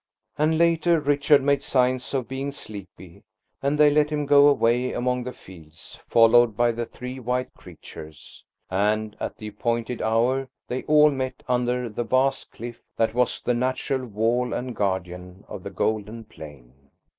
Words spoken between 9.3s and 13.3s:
the appointed hour they all met under the vast cliff that